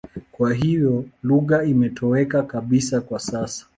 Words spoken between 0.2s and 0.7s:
Kwa